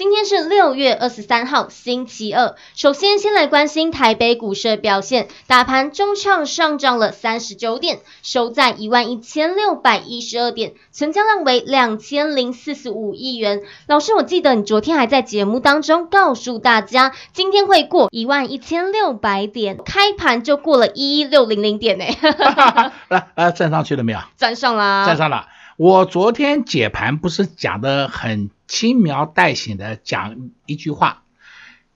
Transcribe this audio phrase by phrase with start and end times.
[0.00, 2.54] 今天是六月二十三号，星期二。
[2.74, 5.28] 首先，先来关心台北股市的表现。
[5.46, 13.60] 大盘中场上涨了三十九点，收在一万一千六百一十二点，成交量为两千零四十五亿元。
[13.88, 22.06] 老师，我记得你昨天还在节目当中告诉大家，今天会过一万一千六百点，开盘就过了一一六零零点呢。
[23.08, 24.18] 来来，站上去了没有？
[24.38, 25.46] 站上啦，站上了。
[25.80, 28.50] 我昨天解盘不是讲的很。
[28.68, 31.24] 轻描淡写的讲一句话，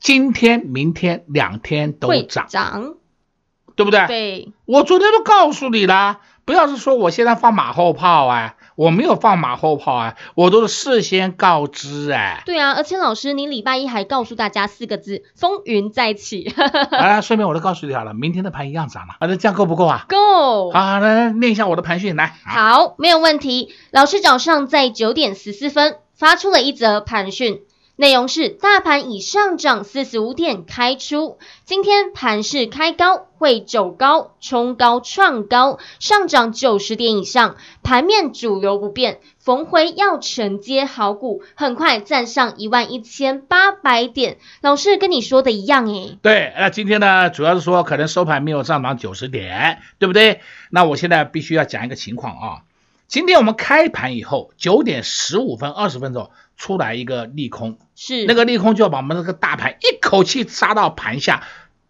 [0.00, 2.94] 今天、明天两天都涨，涨，
[3.76, 4.08] 对不对？
[4.08, 12.42] 对，我昨天都告诉你了，不要是说我现在放马后炮啊，我没有放马后炮啊，我都是事先告知哎。
[12.46, 16.52] 对啊，而且老师，你礼拜一还告诉大家四个字：风云再起。
[16.90, 19.14] 啊，顺便我都告诉你好了，明天的盘一样涨了。
[19.18, 20.06] 啊，那这样够不够啊？
[20.08, 20.70] 够。
[20.70, 22.36] 好，来念一下我的盘讯来。
[22.44, 23.74] 好，没有问题。
[23.90, 25.96] 老师早上在九点十四分。
[26.16, 27.62] 发出了一则盘讯，
[27.96, 44.38] 内容是大盘已上涨四十五点开出，今天盘势开高，会走高，冲高创高，上涨九十点以上，盘面主流不变，逢回要承接好股，很快站上一万一千八百点。
[44.60, 50.40] 老师跟你说的一样诶，对，那今天呢，主要是说可能收盘没有上涨九十点，对不对？
[50.70, 52.62] 那我现在必须要讲一个情况啊。
[53.14, 61.44] 今天我们开盘以后，九点十五分二十分钟出来一个利空，是那个利空就要把我们这个大盘一口气杀到盘下，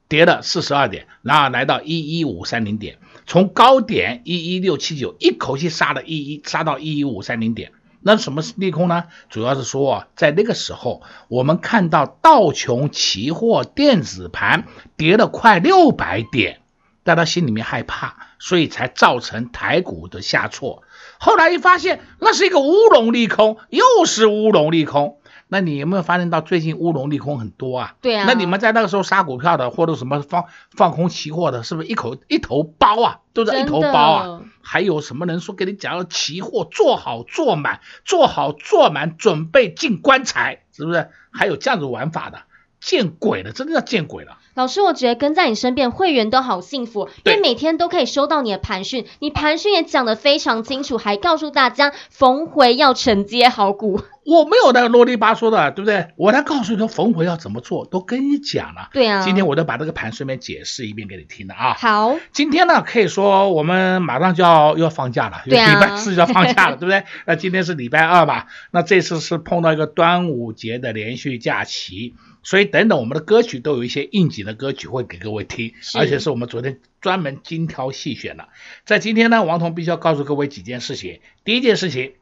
[0.07, 7.73] 跌了四十二点，然后来到一一五三零点，从高点一一六七九一口气杀了一一杀到一一五三零点。
[8.03, 9.05] 那什么是利空呢？
[9.31, 14.67] 主要是说在那个时候，我们看到道琼期货电子盘
[14.99, 16.61] 跌了快六百点，
[17.03, 20.83] 大家心里面害怕，所以才造成台股的下挫。
[21.19, 25.19] 后来一发现，那是一个乌龙利空，又是乌龙利空。
[25.47, 27.95] 那你有没有发现到最近乌龙利空很多啊？
[28.01, 28.25] 对啊。
[28.27, 33.19] 那你们在那个时候杀股票的，或者什么放放空期货的，是不是一口一头包啊？
[33.33, 34.41] 都是一头包啊？
[34.63, 41.11] 还有什么人说给你讲期货做好做满，做好做满准备进棺材，是不是？
[41.31, 42.41] 还有这样子玩法的？
[42.81, 44.39] 见鬼了，真的要见鬼了！
[44.55, 54.01] 老师，我觉得跟在你身边会员都好幸福，因为每天都可以收到你的盘讯，你盘讯也讲得非常清楚，还告诉大家逢回要承接好股。
[54.25, 56.07] 我没有那个啰里吧嗦的，对不对？
[56.17, 58.89] 我来告诉你说逢回要怎么做，都跟你讲了。
[58.93, 61.75] 对啊，今天我就把这个盘顺便解释一遍给你听了啊。
[61.75, 67.05] 好，今天呢可以说我们马上就要要放假了，对啊，礼拜四就要放假了， 对不对？
[67.27, 68.47] 那今天是礼拜二吧？
[68.71, 72.15] 那这次是碰到一个端午节的连续假期。
[72.45, 78.49] 所以等等，我们的歌曲都有一些应景的歌曲会给各位听，而且是我们昨天专门精挑细选的。
[78.85, 81.21] 在今天呢，王彤必须要告诉各位几件事情。
[81.43, 82.13] 第一件事情，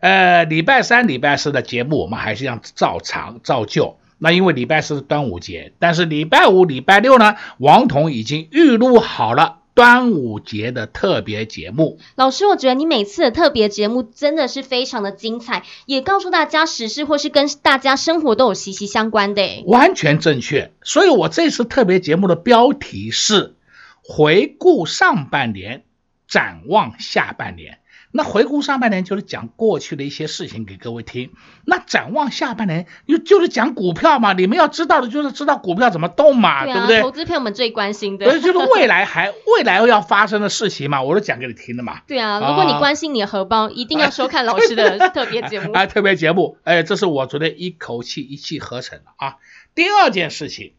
[0.00, 3.98] 呃，礼拜三、礼拜四的节目我们还是要照常照旧。
[4.18, 9.55] 那因为礼拜四是端午节，但是礼拜五、礼拜六呢，王彤已经预录好了。
[9.76, 19.62] 端午节的特别节目，老师，我觉得你每次的特别节目真的是非常的精彩，也告诉大家时事或是跟大家生活都有息息相关的。
[19.66, 20.72] 完全正确。
[20.82, 23.54] 所以我这次特别节目的标题是
[24.02, 25.84] 回顾上半年，
[26.26, 27.78] 展望下半年。
[28.16, 31.30] 那回顾上半年就是讲过去的一些事情给各位听，
[31.64, 37.02] 那展望下半年又就是讲股票嘛，你们要知道的就是知道股票怎么动嘛，对，不对？
[37.02, 42.00] 投资朋友们最关心的，所以就是未来还 未来要发生的事情嘛，我都讲给你听的嘛。
[42.06, 45.72] 对啊，如果你关心你的荷包，啊、一定要收看老师的 特别节目。
[45.72, 49.36] 啊，特别节目，哎，这是我昨天一口气一气呵成的啊。
[49.74, 50.72] 第二件事情。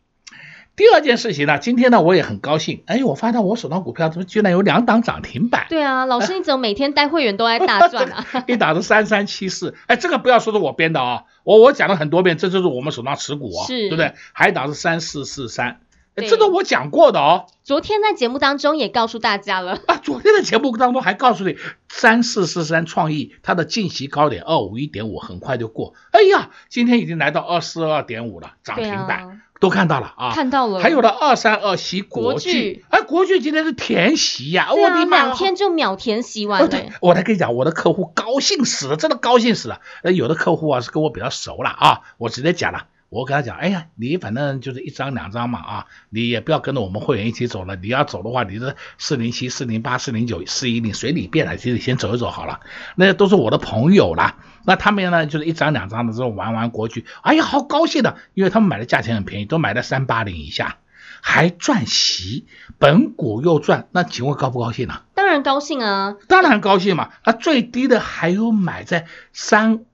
[0.78, 5.66] 第二件事情呢，今天呢我也很高兴，哎，我发现我手上股票怎么居然有两档涨停板？
[5.70, 8.24] 对啊， 老师你怎么每天带会员都爱大赚啊？
[8.46, 14.14] 一档是三三七四，哎，这个不要说是我编的啊、哦，我我讲了很多遍，这就是我们手上持股啊、哦，对不对？
[14.34, 15.80] 还一档是三四四三，
[16.16, 17.48] 这个我讲过的哦。
[17.64, 21.58] 昨天在节目当中也告诉大家了 啊，昨天的节目当中还告诉你，
[21.90, 29.42] 三四四三创意它的近期高点二五一点五很快就过，哎呀，今天已经来到二四二点五了，涨停板。
[29.60, 30.80] 都看到了啊，看到了。
[30.80, 36.70] 还有的二三二席国剧，哎，国剧今天是填席呀，我的妈，两天就秒填席完了。
[37.02, 39.82] 我来跟你讲，我的客户高兴死了，真的高兴死了。
[40.04, 42.86] 呃，有的客户啊是跟我比较熟了啊，我直接讲了。
[43.10, 47.78] 我跟他讲，哎呀，你反正就是一张两张嘛啊，你也不要跟着我们会员一起走了。
[47.78, 52.60] 你要走的话，你是四零七、四零八、四零九、四一零，随你便了，其实先走一走好了。
[52.96, 54.36] 那都是我的朋友啦。
[54.66, 60.80] 那他们呢，就是一张两张的这种玩玩国巨，哎呀，好高兴的，因为他们买的价钱很便宜，都买在三八零以下，
[61.22, 62.46] 还赚息，
[62.78, 65.04] 本股又赚，那请问高不高兴呢？
[65.14, 67.12] 当然高兴啊，当然高兴嘛。
[67.24, 69.86] 那最低的还有买在三。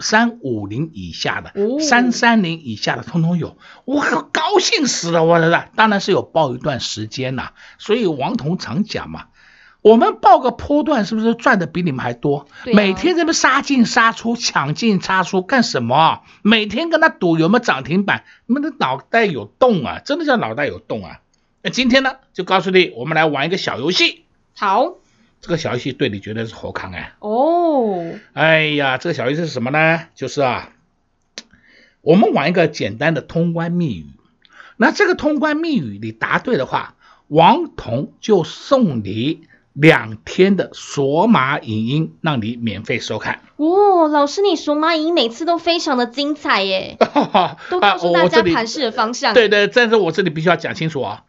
[0.00, 4.00] 三五零以下的，三三零以下的，通通有，我
[4.32, 7.50] 高兴死了，我的，当然是有报一段时间呐。
[7.78, 9.26] 所以王彤常讲嘛，
[9.82, 12.38] 我们报个波段，是不是赚的比你们还多？
[12.38, 16.20] 啊、每天这边杀进杀出，抢进杀出，干什么？
[16.42, 21.20] 每天跟他赌有没有涨停板，你们的脑袋有洞啊，真的叫脑袋有洞啊。
[21.62, 24.24] 那今天呢，就告诉你，我们来玩一个小游戏。
[24.54, 24.94] 好。
[25.40, 27.12] 这个小游戏对你绝对是好康哎！
[27.20, 28.04] 哦，
[28.38, 30.02] 哎呀，这个小意思是什么呢？
[30.14, 30.70] 就是啊，
[32.02, 34.06] 我们玩一个简单的通关密语。
[34.76, 36.94] 那这个通关密语你答对的话，
[37.26, 39.40] 王彤就送你
[39.72, 43.40] 两天的索马影音，让你免费收看。
[43.56, 46.96] 哦，老师，你索马影音每次都非常的精彩耶，
[47.70, 49.34] 都告诉大家盘势的方向。
[49.34, 51.24] 对对，但是我这里必须要讲清楚啊。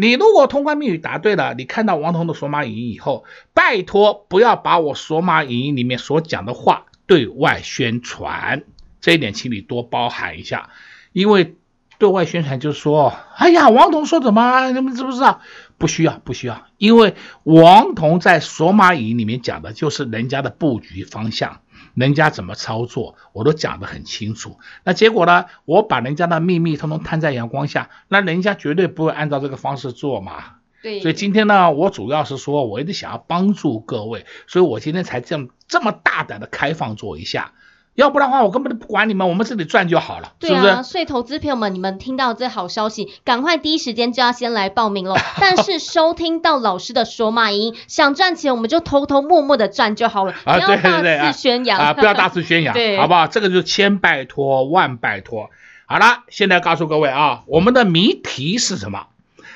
[0.00, 8.62] 你如果通关密语答对了，你看到王彤的索马影音以后，拜托不要把我索马影音里面所讲的话对外宣传，
[9.00, 10.70] 这一点请你多包涵一下，
[11.12, 11.56] 因为
[11.98, 15.40] 对外宣传就是说，哎呀，王彤说什么，你们知不知道？
[15.78, 21.60] 不需要，不需要，因为王彤在索马影音里面讲的就是人家的布局方向。
[21.98, 24.58] 人家怎么操作，我都讲得很清楚。
[24.84, 25.46] 那结果呢？
[25.64, 30.56] 我把人家的秘密通通摊在阳光下，那人家绝对不会按照这个方式做嘛。
[30.82, 31.00] 对。
[31.00, 37.52] 所以今天呢，我主要是说，我一直想要帮助各位，所以我今天才这样这么大胆的开放做一下。
[37.98, 40.82] 要不然的话，我根本就不管你们，我们自己赚就好了，对啊，是不是？
[40.84, 45.16] 所以投资朋友们，你们听到这好消息，赶快第一时间就要先来报名了。
[45.40, 51.92] 但是收听到老师的说骂音，想赚钱我们就偷偷摸摸的赚就好了，不要大肆宣扬啊！
[51.92, 53.26] 不要大肆宣扬， 对，好不好？
[53.26, 55.50] 这个就是千拜托万拜托。
[55.86, 59.06] 好了，现在告诉各位啊，我们的谜题是什么？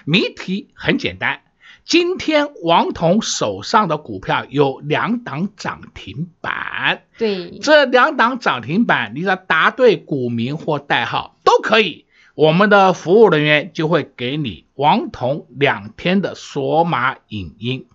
[0.05, 1.43] 谜题很简单。
[1.85, 17.87] 今天王彤手上的股票有两档涨停板，对，这两档涨停板，你只要答对股名或代号都可以，我们的服务人员就会给你王彤两天的索马影音。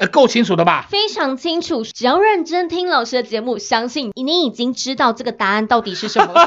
[0.00, 0.86] 呃，够清楚的吧？
[0.88, 6.46] 非常清楚，只要认真听老师的节目，相信你已经知道这个答案到底是什么了。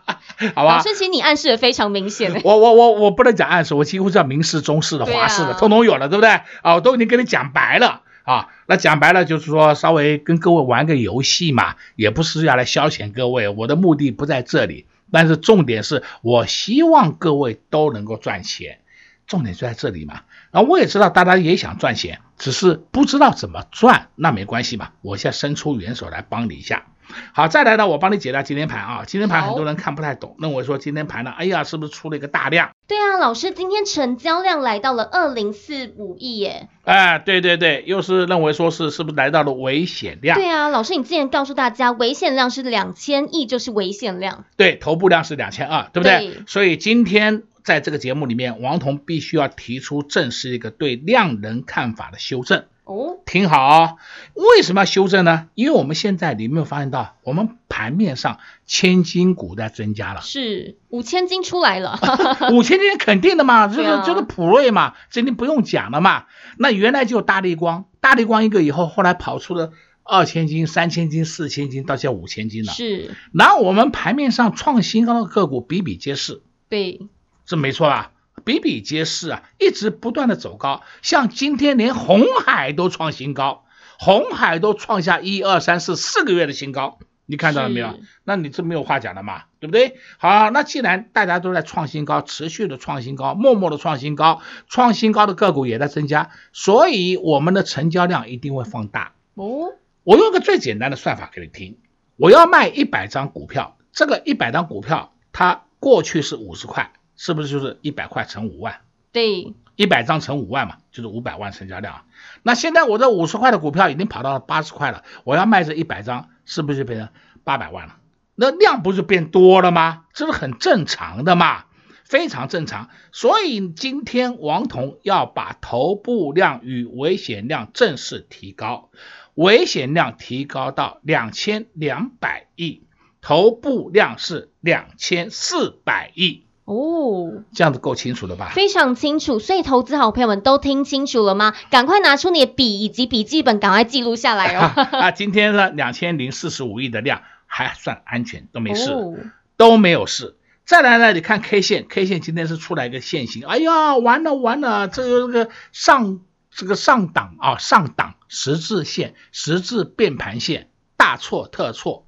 [0.56, 2.40] 好吧，老师，其实你暗示的非常明显。
[2.42, 6.30] 我我我我不能讲暗示，我几乎是要明示、中式的、华式的，通通有了，对不对？
[6.62, 8.48] 啊，我都已经跟你讲白了啊。
[8.64, 14.86] 那讲白了就是说，稍微跟各位玩个游戏嘛，也不是要来消遣各位，我的目的不在这里。
[15.12, 18.78] 但是重点是我希望各位都能够赚钱，
[19.26, 20.22] 重点就在这里嘛。
[20.50, 26.86] 啊，我也知道大家也想赚钱，只是不知道怎么赚，那没关系嘛，我现在伸出援手来帮你一下。
[27.32, 32.70] 好，再来呢，我帮你解答今天盘啊，今天盘很多人看不太懂，那我说今天盘呢，哎呀，是不是出了一个大量？
[32.88, 36.68] 对啊，老师，今天成交量来到了二零四五亿耶。
[36.84, 40.36] 哎，对对对，又是认为说是是不是来到了危险量？
[40.36, 44.44] 对啊，老师，你之前告诉大家危险量是两千亿，就是危险量。
[44.56, 46.18] 对，头部量是两千二，对不对？
[46.18, 46.42] 对。
[46.46, 47.42] 所以今天。
[47.64, 53.16] 在这个节目里面，王彤必须要提出正式一个对量能看法的修正哦。
[53.24, 53.96] 听好，
[54.34, 55.48] 为什么要修正呢？
[55.54, 61.98] 因为我们现在你有没有发现到，我们盘面上千金股在增加了，是五千金出来了，
[62.52, 66.26] 五千金肯定的嘛，这个这个普瑞嘛，这你不用讲了嘛。
[66.58, 72.72] 那原来就大力光，大力光一个以后，后来跑出了二千金、三千金、四千金，到现在五千金了。
[72.72, 76.42] 是，然后我们盘面上创新高的个股比比皆是。
[76.68, 77.08] 对。
[77.46, 78.12] 这没错吧？
[78.44, 83.64] 比比皆是啊，一直不断的走高，像今天连红海都创新高，
[83.98, 88.00] 红海都创下一二三四四个月的新高，你看到了没有？
[88.24, 89.98] 那你这没有话讲了嘛，对不对？
[90.18, 99.12] 好，那既然大家都在创新高，持续的创新高，默默的创新高，创新高的个股也在增加，所以我们的成交量一定会放大。
[99.34, 99.72] 哦，
[100.02, 101.78] 我用个最简单的算法给你听，
[102.16, 106.92] 我要卖一百张股票，这个一百张股票它过去是五十块。
[107.16, 108.80] 是不是就是一百块乘五万？
[109.12, 112.04] 对，一百张乘五万嘛，就是五百万成交量。
[112.42, 117.08] 那现在我这五十块的股票已经跑到了八十块了，我要卖这一百张，是不是就变成
[117.44, 117.96] 八百万了？
[118.34, 120.04] 那量不是变多了吗？
[120.12, 121.66] 这是很正常的嘛。
[122.04, 122.90] 非常正常。
[123.12, 128.90] 所以今天王彤要把头部量与危险量正式提高，
[129.34, 132.82] 危险量提高到两千两百亿，
[133.22, 136.44] 头部量是两千四百亿。
[136.64, 138.50] 哦，这样子够清楚了吧？
[138.54, 141.54] 非常清楚，所以投资好朋友们都听清楚了吗？
[141.70, 144.72] 赶快拿出你的笔以及笔记本，赶快记录下来哦。
[144.98, 149.14] 啊，今天呢，两千零四十五亿的量还算安全，都没事，哦、
[149.58, 150.36] 都没有事。
[150.64, 162.06] 再来呢，你看 K 线，K 线今天是出来一个线型，哎呀，完了完了，这个这个上这个上档啊，上档十字线，十字变盘线，大错特错。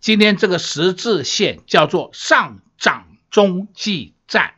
[0.00, 3.06] 今天这个十字线叫做上涨。
[3.34, 4.52] 中继站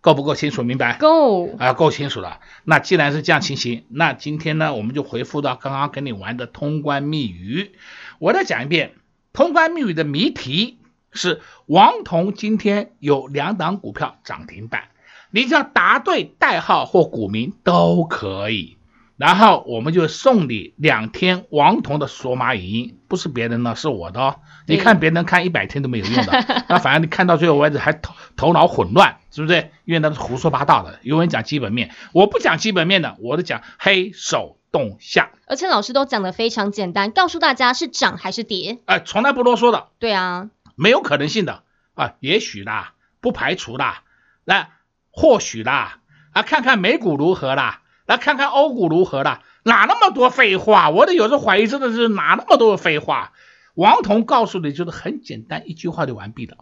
[0.00, 0.62] 够不够清楚？
[0.62, 0.96] 明白？
[0.96, 2.40] 够啊，够清楚了。
[2.64, 7.72] 那既然是这样情形，那今天呢，我们就回复到刚刚跟你玩的通关密语。
[8.18, 8.94] 我再讲一遍，
[9.34, 10.78] 通关密语的谜题
[11.12, 14.84] 是：王彤今天有两档股票涨停板，
[15.30, 18.78] 你只要答对代号或股名都可以。
[19.18, 24.36] 然后我们就送你两天王彤的索马影音，不是别人的，是我的哦。
[24.68, 29.70] 你看别人看一百天都没有用的，那反而你看到最后为止还头头脑混乱，是不是？
[29.84, 30.98] 因为那是胡说八道的。
[31.02, 35.30] 有人讲基本面，我不讲基本面的，我都讲黑手动向。
[35.46, 38.78] 而且老师都讲的非常简单，告诉大家是涨还是跌。
[38.84, 39.88] 哎，从来不啰嗦的。
[39.98, 41.62] 对啊，没有可能性的
[41.94, 44.02] 啊，也许啦，不排除啦，
[44.44, 44.70] 来
[45.10, 46.00] 或许啦，
[46.32, 47.80] 啊，看看美股如何啦。
[48.06, 49.42] 来看看欧股如何啦？
[49.64, 50.88] 哪那么多废话？
[50.88, 53.32] 我都有时候怀疑，真的是哪那么多废话？
[53.78, 56.56] 王彤告诉你，就是很简单，一句话就完毕了。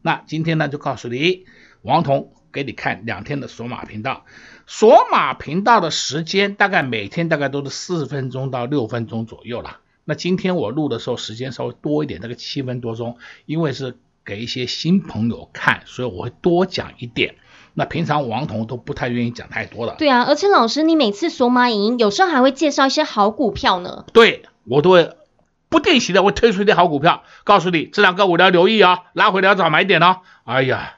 [0.00, 1.44] 那今天呢，就告诉你，
[1.82, 4.24] 王彤给你看两天的索马频道，
[4.66, 9.80] 索马频道的时间大概每天大概都是四分钟到六分钟左右了。
[10.06, 17.34] 那今天我录的时候时间稍微多一点，大概七分多钟，因为是给一些新朋友看，所以我会多讲一点。
[17.74, 19.96] 那平常王彤都不太愿意讲太多的。
[19.98, 24.06] 对啊，而且老师，你每次索马影音有时候还会介绍一些好股票呢。
[24.14, 25.14] 对，我都会
[25.76, 30.20] 不定期的会推出一些好股票，告诉你这两个我要留意啊，拉回来要早买点哦。
[30.44, 30.94] 哎呀。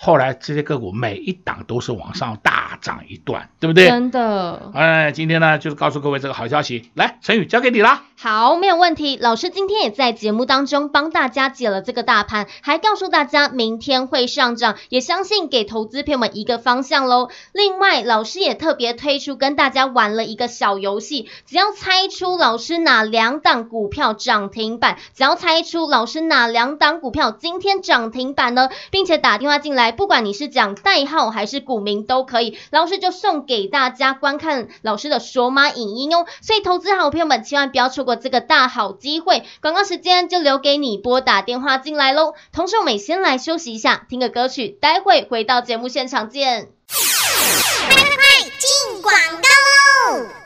[0.00, 3.88] 后来这些个股每一档都是往上大涨一段，对不对？
[3.88, 4.70] 真的。
[4.74, 8.04] 哎，今天呢就是告诉各位这个好消息，来，陈宇交给你啦。
[8.20, 9.16] 好，没有问题。
[9.16, 17.28] 老师今天也在节目当中帮大家解了这个大盘，还告诉大家明天会上涨，也相信给投资朋友们一个方向喽。
[17.52, 29.92] 另外，老师也特别推出跟大家玩了一个小游戏，只要猜出老师哪两档股票涨停板，只要猜出老师哪两档股票今天涨停板呢，并且打电话进来。
[29.92, 36.26] 不管你是讲代号还是股名都可以，老师就送给大家观看老师的索马影音哦。
[36.42, 39.44] 所以投资好朋友们千万不要错过这个大好机会。
[39.60, 42.34] 广告时间就留给你拨打电话进来喽。
[42.52, 46.68] 同时我们也先来休息一下，听个歌曲，待会回到节目现场见。
[46.88, 50.37] 快快快进广告喽！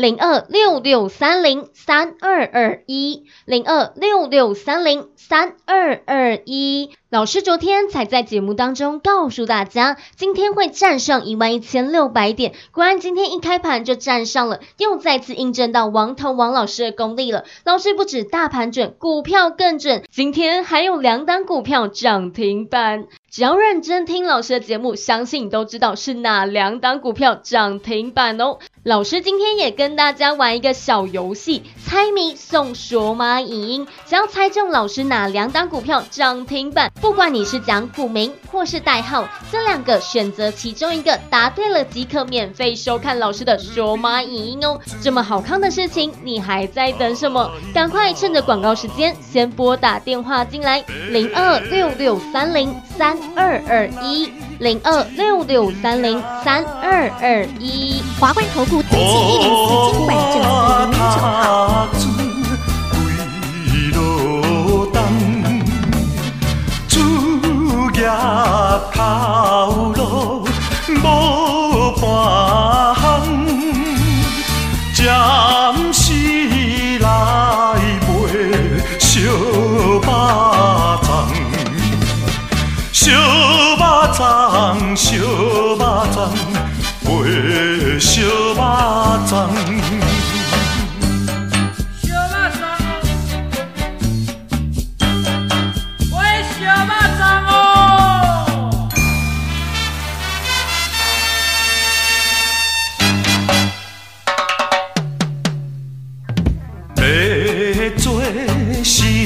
[0.00, 6.88] 零二六六三零三二二一，零二六六三零三二二一。
[7.10, 12.54] 老师昨天才在节目当中告诉大家，今天会站上一万一千六百点。
[12.70, 17.44] 果然今天一开盘就站上了，又再次印证到王彤王老师的功力了。
[17.64, 20.04] 老师不止大盘准，股票更准。
[20.10, 28.58] 今天还有两档股票涨停板，只要认真听老师的节目，相信你都知道是哪两档股票涨停板哦。
[28.82, 36.90] 老师今天也跟大家玩一个小游戏，猜谜送索马影音，只要猜中老师哪两档股票涨停板。
[36.98, 44.80] 不管你是讲股名或是代号，这两个选择其中一个，答对了即可免费收看老师的索马影音哦。
[45.02, 47.50] 这么好看的事情，你还在等什么？
[47.74, 58.02] 赶快趁着广告时间，先拨打电话进来，零二六六三零三二二一，零二六六三零三二二一。
[58.20, 62.09] 华冠投顾登记一零四经管证字零九号。
[84.20, 84.26] 烧
[85.16, 85.76] 肉
[86.12, 86.28] 粽，
[87.04, 87.08] 卖
[87.98, 88.10] 烧
[88.54, 88.60] 肉
[89.26, 89.32] 粽。
[96.12, 96.14] 卖
[96.52, 97.50] 烧肉粽哦。
[108.82, 109.19] 要。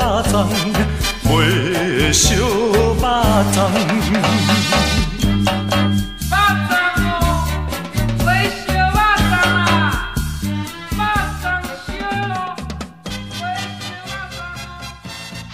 [0.00, 0.46] 肉粽，
[1.24, 2.96] 卖烧肉
[3.52, 4.89] 粽。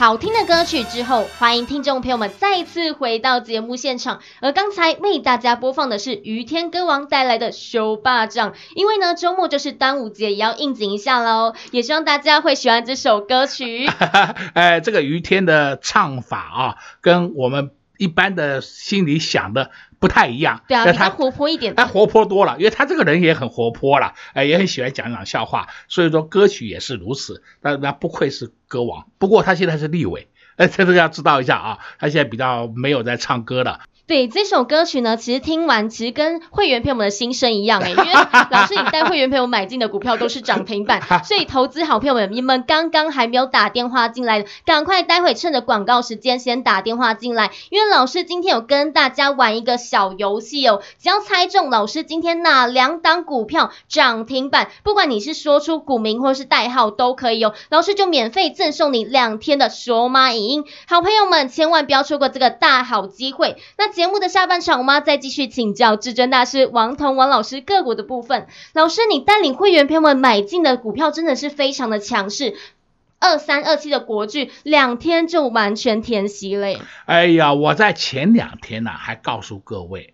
[0.06, 4.20] 好听的歌曲之后，欢迎听众朋友们再次回到节目现场。
[4.40, 11.54] 而刚才为大家播放的是于天歌王带来的《修霸仗》，因为呢周末就是端午节，也要应景一下喽。
[11.73, 13.88] 也希望大家会喜欢这首歌曲。
[14.54, 19.73] 哎， 这个于天的唱法啊，跟我们一般的心里想的。
[19.99, 27.43] 不太一样，对啊，比较活泼一点，他活泼多了，因为他这个人也很活泼了，哎，也很喜欢讲讲笑话，所以说歌曲也是如此。
[27.61, 33.80] 那那不愧是歌王，不过他现在是立委，哎，这个要知道一下啊，他现在比较没有在唱歌了。
[34.06, 38.04] 对这首歌曲呢，其实听完其实跟会员朋友们的心声一样诶，因为
[38.52, 63.96] 老师你带会员朋友买进的股票都是涨停板，所以投资好朋友们，你们刚刚还没有打电话进来的，赶快待会趁着广告时间先打电话进来，因为老师今天有跟大家玩一个小游戏哦，只要猜中老师今天哪两档股票涨停板，不管你是说出股名或是代号都可以哦，老师就免费赠送你两天的索马影音，好朋友们千万不要错过这个大好机会，那。
[63.97, 68.47] 节目的下半场，我们要再继续请教至尊大师王彤王老师个股的部分。
[68.75, 72.54] 老师，你带领会员朋友们买进的股票真的是非常的强势，
[73.19, 76.78] 二三二七的国巨两天就完全填息了。
[77.06, 80.13] 哎呀，我在前两天呢、啊、还告诉各位，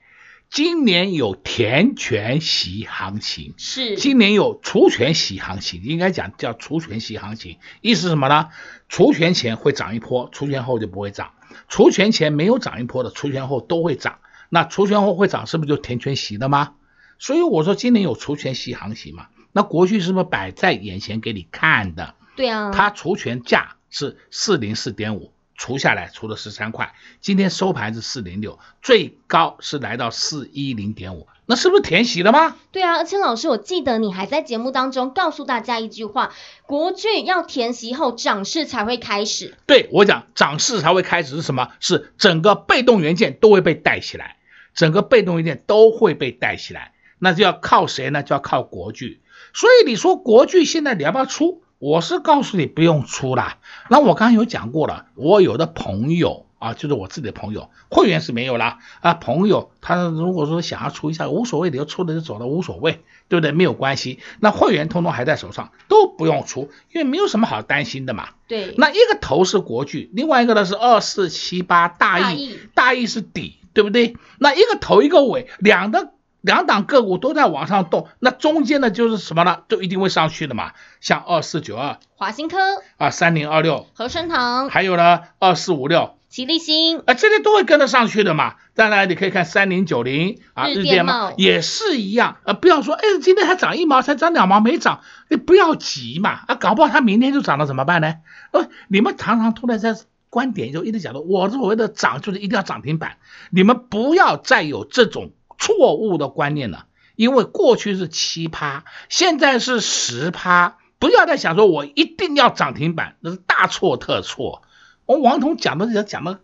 [0.49, 8.51] 今年有填权息行情，是今年有除权息行情，应该讲叫除权息行情，意思什么呢？
[8.93, 11.31] 除权前会涨一波，除权后就不会涨。
[11.67, 14.19] 除权前没有涨一波的，除权后都会涨。
[14.51, 16.75] 那除权后会涨，是不是就填权息的吗？
[17.19, 19.29] 所以我说今年有除权息行情嘛。
[19.51, 22.15] 那国旭是不是摆在眼前给你看的？
[22.37, 31.27] 对啊，它除权价是四零四点五，除下来除了十三块，今天收盘是四零六，最高是来到四一零点五。
[31.45, 32.57] 那是不是填息了吗？
[32.71, 36.33] 对啊，而且老师，我记得你还在节目当中告诉大家一句话：
[36.67, 39.57] 国剧要填息后涨势才会开始。
[39.67, 41.73] 对，我讲涨势才会开始是什么？
[41.81, 44.37] 是整个被动元件都会被带起来，
[44.73, 48.23] 整个被动元件都会被带起来，那就要靠谁呢？
[48.23, 49.21] 就要靠国剧。
[49.53, 51.63] 所以你说国剧现在你要不要出？
[51.83, 53.59] 我是告诉你不用出啦。
[53.91, 56.47] 那我刚刚有讲过了，我有的朋友。
[56.63, 58.79] 啊，就是我自己的朋友，会员是没有啦。
[59.01, 63.51] 啊，朋友他如果说想要出一下，无所谓的，要出的就走了，无所谓，对不对？
[63.51, 64.21] 没有关系。
[64.39, 68.29] 那会员通通还在手上，都不用出，因为没有什么好担心的嘛。
[68.47, 68.77] 对。
[68.79, 74.17] 那一个头是国巨，另外一个呢是二四七八大亿，大亿是底，对不对？
[74.39, 79.63] 那一个头一个尾，两个两档个股都在往上动，那中间呢就是什么呢？
[79.69, 80.73] 就一定会上去的嘛。
[81.01, 82.59] 像二四九二，华新科
[82.99, 86.17] 啊，三零二六，和生堂，还有呢二四五六。
[86.29, 88.55] 吉利新啊，这些都会跟得上去的嘛。
[88.75, 92.39] 当然，你可以看三零九零啊，日电嘛，也是一样。
[92.45, 96.41] 啊，不要说，哎，今天还涨一毛，才涨两毛没涨，你不要急嘛。
[96.47, 98.15] 啊，搞不好它明天就涨了怎么办呢？
[98.53, 99.95] 呃，你们常常突然在
[100.31, 103.19] 观点就一直讲的，我所谓的涨就是一定要涨停板，
[103.51, 106.87] 你们不要再有这种错误的观念了。
[107.15, 114.63] 因为过去是七趴，现在是十趴，不要再想说我一定要涨停板，那是大错特错。
[115.05, 116.41] 我王彤讲的也讲的，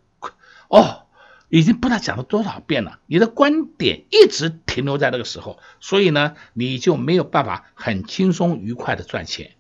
[0.68, 1.07] 哦，
[1.48, 2.98] 已经不知道讲了多少遍了。
[3.07, 9.52] 你的观点一直停留在那个时候，所以呢，你就没有办法很轻松愉快的赚钱。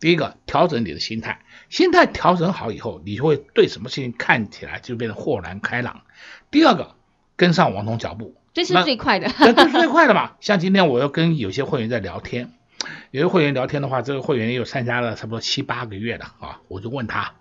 [0.00, 6.02] 第一个，调整你的心态，心态调整好以后，你就会对什么事情看起来就变得豁然开朗。
[6.50, 6.96] 第二个，
[7.36, 10.32] 跟上王彤脚步，这是最快的， 这是最快的嘛。
[10.40, 12.52] 像今天我又跟有些会员在聊天，
[13.10, 17.32] 有些会员聊天的话，这个会员也有参加了差不多七八个月的啊，我就问他，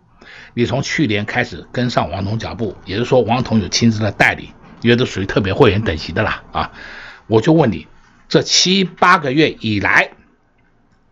[0.54, 4.49] 你从去年开始跟上王彤脚步，也就是说王彤有亲自的代理，
[4.82, 6.71] 因为都属于特别会员等级的啦啊，
[7.28, 7.88] 我就问你，
[8.28, 10.12] 这七八个月以来。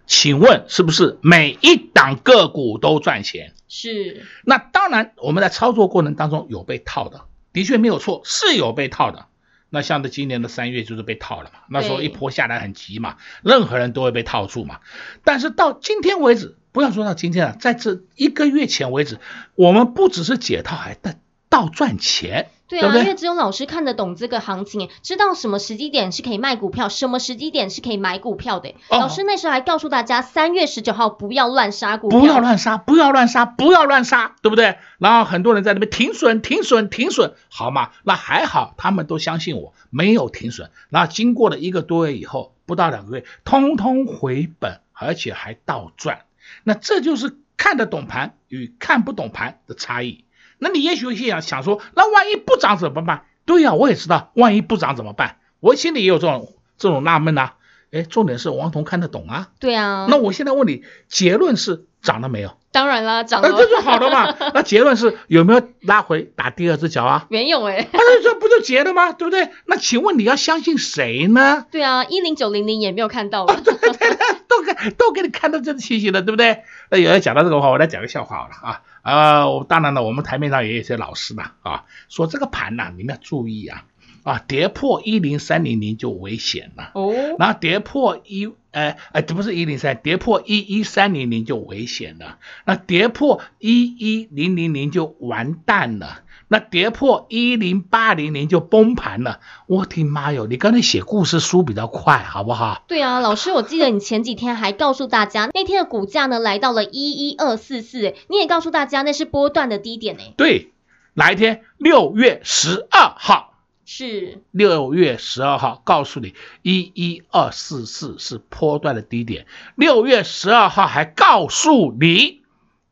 [0.06, 3.54] 请问是不是每一档个股都赚钱？
[3.70, 4.26] 是。
[4.44, 7.22] 那当然，我们在操作过程当中有被套的，
[7.54, 9.28] 的确没有错，是有被套的。
[9.73, 14.81] 那像这今年的三月就是被套了嘛，那时候一波下来很急嘛，任何人都会被套住嘛。
[15.23, 19.17] 但是到今天为止，不要说到今天了，在这一个月前为止，
[19.55, 21.17] 我们不只是解套，还带
[21.54, 22.50] 倒赚钱。
[22.68, 28.70] 对啊，因为只有老师看得懂这个行情，知道什么时机点是可以卖股票，什么时机点是可以买股票的。
[28.89, 34.80] 哦、老师那时候还告诉大家，三月十九号不要乱杀股票，不要乱杀，不要乱杀，不要乱杀，对不对？
[34.98, 37.92] 然后很多人在那边停损，停损，停损，好嘛？
[38.04, 40.72] 那还好，他们都相信我，没有停损。
[40.89, 46.22] 然后经过了一个多月以后，不到两个月，通通回本，而且还倒赚。
[46.63, 50.24] 那这就是看得懂盘与看不懂盘的差异。
[50.63, 53.26] 那你也许会想想说，那万一不涨怎么办？
[53.45, 55.38] 对呀、我也知道，万一不涨怎么办？
[55.60, 57.52] 我心里也有这种这种纳闷呢。
[57.93, 59.49] 哎，重点是王彤看得懂啊。
[59.60, 60.08] 对啊。
[60.10, 62.58] 那我现在问你，结论是涨了没有？
[62.71, 63.49] 当然啦，涨了。
[63.49, 64.36] 那这就好了嘛。
[64.56, 67.27] 那结论是有没有拉回打第二只脚啊？
[67.29, 67.88] 没有哎。
[67.93, 69.12] 那这不就结了吗？
[69.13, 69.49] 对不对？
[69.67, 71.67] 那请问你要相信谁呢？
[71.69, 73.62] 对啊，一零九零零也没有看到了。
[73.62, 76.63] 对对对，都给都给你看到这清晰了，对不对？
[76.89, 78.82] 那有人讲到这个话，我来讲个笑话好了啊。
[79.03, 83.84] 啊，我当然了，我们台面上也有一些老师嘛，啊，说这个盘呐，你们要注意啊，
[84.23, 96.21] 啊，跌破一零三零零就危险了，哦，然后跌破一，呃，呃，这不是一零三，跌破一一三零零就危险了，那跌破一一零零零就完蛋了。
[96.49, 100.45] 那跌破一零八零零就崩盘了，我的妈哟！
[100.45, 102.83] 你刚才写故事书比较快，好不好？
[102.88, 110.21] 对啊，老师，我记得你前几天还告诉大家， 那天的股价呢来到了一一二四四，你也告诉大家那是波段的低点呢。
[110.38, 110.73] 对，
[111.15, 111.63] 哪一天？
[111.77, 113.53] 六月十二号。
[113.86, 114.41] 是。
[114.52, 119.46] 六月十二号，告诉你一一二四四是波段的低点。
[119.76, 122.41] 六月十二号还告诉你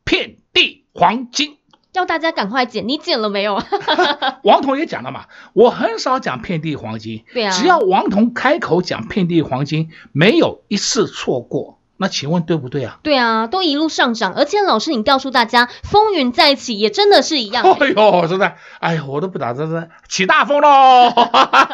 [0.04, 1.58] 遍地黄金。
[1.92, 3.62] 叫大家赶快捡，你捡了没有？
[4.44, 11.81] 王彤也讲了嘛，我很少讲遍地黄金，对啊，只要王彤开口讲遍地黄金，没有一次错过。
[12.02, 12.98] 那请问对不对啊？
[13.04, 17.62] 对啊，都一路上涨，而且老师你告诉大家，风云再起也真的是一样。
[17.78, 21.10] 哎呦，真的，哎呦，我都不打这是起大风喽！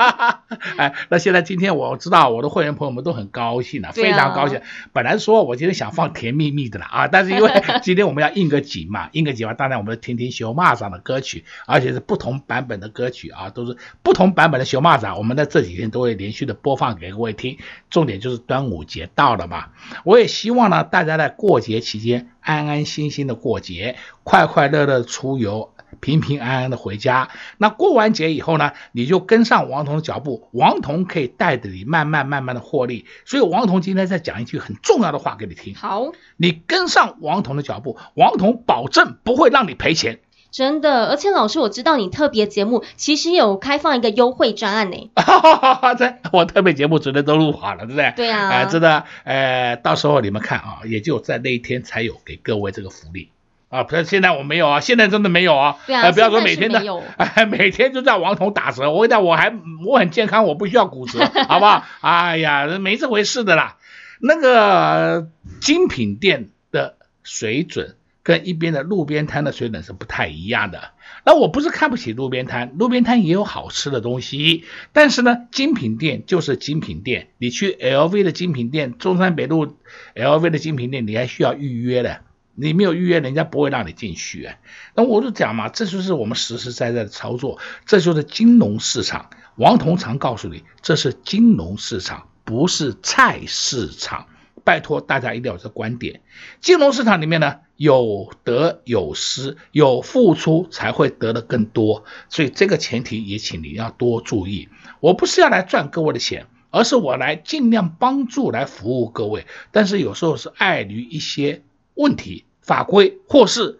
[0.76, 4.60] 哎，那现在今天我知道我的会员朋友们都很高兴了，非常高兴。
[4.92, 7.50] 本来说我今天想放甜蜜蜜的了啊，但是因为
[7.82, 17.56] 今天我们要应个景嘛，应个景嘛，当然我们要听听熊蚂蚱的歌曲，而且是不同版本的歌曲啊，都是不同版本的熊蚂蚱，我们在这几天都会连续的播放给各位听。
[17.88, 19.68] 重点就是端午节到了嘛，
[20.04, 20.17] 我。
[20.18, 27.28] 我也希望呢，大家在过节期间安安心心的过节，快快乐乐出游，平平安安的回家。
[27.56, 33.06] 那过完节以后呢，你就跟上王彤的脚步，王彤可以带着你慢慢慢慢的获利。
[33.26, 35.76] 所以王彤今天再讲一句很重要的话给你听。
[35.76, 40.18] 好，你跟上王彤的脚步，王彤保证不会让你赔钱。
[40.50, 45.10] 真的，而且老师，我知道你特别节目其实有开放一个优惠专案呢。
[45.98, 48.12] 在我特别节目昨天都录好了，对不对？
[48.16, 48.48] 对啊。
[48.48, 53.30] 哎、呃，真的，呃，到时候你们看啊，也就在那一天才有给各位这个福利
[53.68, 53.84] 啊。
[53.84, 55.76] 不是，现在我没有啊，现在真的没有啊。
[55.86, 56.00] 对啊。
[56.02, 56.82] 呃、不要说每天的，
[57.18, 58.90] 哎， 每天就在王彤打折。
[58.90, 59.52] 我讲，我还
[59.86, 61.84] 我很健康，我不需要骨折， 好不好？
[62.00, 63.76] 哎呀，没这回事的啦。
[64.18, 65.28] 那个
[65.60, 67.96] 精品店的水准。
[68.22, 70.90] 跟一边的路边摊的水准是不太一样的。
[71.24, 74.64] 那我不是看不起路边摊，路边摊也有好吃的东西。
[74.92, 77.28] 但是呢，精品店就是精品店。
[77.38, 79.76] 你去 LV 的精品店，中山北路
[80.14, 82.20] LV 的精品店，你还需要预约的。
[82.60, 84.50] 你没有预约，人家不会让你进去。
[84.96, 89.30] 那我就讲嘛，这就是我们实实在在的操作，这就是金融市场。
[89.54, 94.26] 王彤常告诉你，这是金融市场，不是菜市场。
[94.68, 96.20] 拜托大家一定要有这观点，
[96.60, 104.68] 金融市场里面呢，有得有失，有付出才会得的更多，所以这个前提也请你要多注意。
[105.00, 109.46] 我不是要来赚各位的钱，而是我来尽量帮助来服务各位。
[109.72, 111.62] 但是有时候是碍于一些
[111.94, 113.78] 问题法规，或是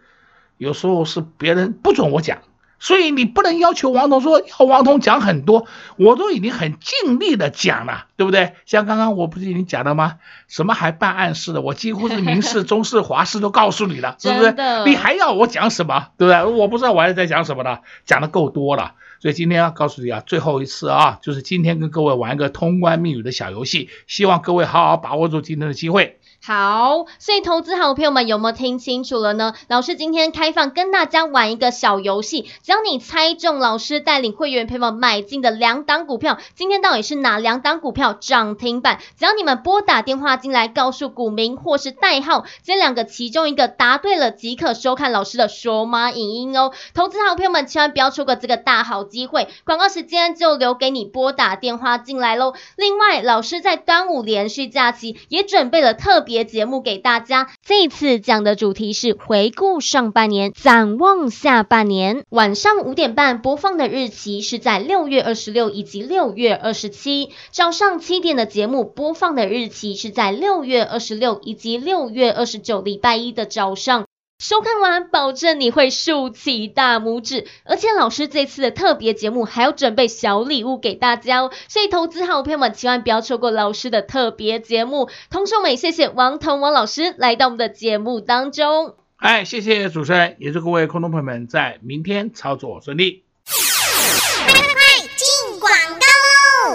[0.57, 2.39] 有时候是别人不准我讲。
[2.79, 8.55] 所以你不能要求王彤说要王彤讲很多，我都已经很尽力的讲了，对不对？
[8.67, 10.17] 像刚刚我不是已经讲了吗？
[10.47, 14.53] 什么还办暗示的，我几乎是明示、中式、华式都告诉你了， 是不是？
[14.87, 16.09] 你还要我讲什么？
[16.17, 16.45] 对不对？
[16.45, 18.95] 我不知道我还在讲什么了，讲的够多了。
[19.21, 26.21] 所以今天要告诉你啊，最后一次啊，就是今天跟各位玩一个通关密语的小游戏，希望各位好好把握住今天的机会。
[26.41, 29.55] 好，所以投资好朋友们有没有听清楚了呢？
[29.69, 38.99] 老师今天开放跟大家玩一个小游戏，只要你猜中老师带领会员朋友们买进的两档股票，今天到底是哪两档股票涨停板？
[39.19, 46.73] 只要你们拨打电话进来，告诉股名或是代号这两个其中一个答对了，即可收看老师的说码影音哦。
[46.95, 52.55] 投资好朋友们千万不要错过这个大好机会，广告时间就留给你拨打电话进来喽。
[52.77, 56.38] 另外，老师在端午连续假期也准备了特别。
[56.45, 62.25] 节目给大家，这一次讲的主题是回顾上半年，展望下半年。
[62.31, 67.31] 晚上五点半播放的日期是在六月二十六以及六月二十七。
[67.53, 74.08] 早上七点的节目播放的日期是在六月二十六以及六月二十九，礼拜一的早上。
[74.39, 85.11] 收看完，保证你会竖起大拇指，而且老师这次的特别节目还要准备小礼物给大家哦，所以投资好朋友们千万不要错过老师的特别节目。
[85.29, 88.95] 同时，我们也谢谢王腾王老师来到我们的节目当中。
[89.17, 93.25] 哎，谢谢主持人，也祝各位空头朋友们在明天操作顺利。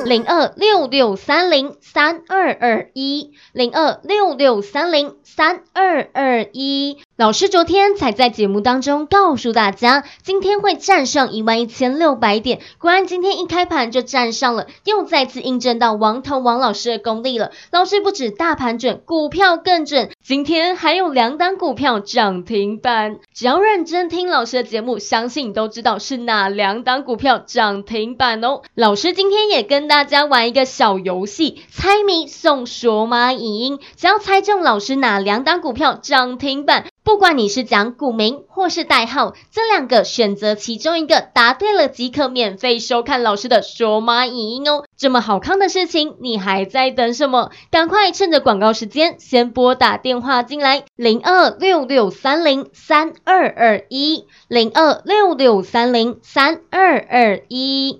[0.01, 6.97] 零二六六三零三二二一，零二六六三零三二二一。
[7.15, 17.51] 老师昨天才在节目当中告诉大家，今天会站上一万一千六百点，果然今天一开盘就站上了，又再次印证到王彤王老师的功力了。
[17.71, 23.19] 老师不止大盘准，股票更准，今天还有两档股票涨停板。
[23.34, 28.63] 只要认真听老师的节目，相信你都知道是哪两档股票涨停板哦。
[28.73, 36.86] 老师今天也跟跟大家玩一个小游戏，猜谜送说码影音，只要猜中老师哪两档股票涨停板。
[37.04, 44.86] 不管你是讲股名或是代号，这两个选择其中一个答对了即可免费收看老师的说码影音哦。
[44.96, 47.52] 这么好看的事情，你还在等什么？
[47.69, 58.00] 赶快趁着广告时间，先拨打电话进来，零二六六三零三二二一，零二六六三零三二二一。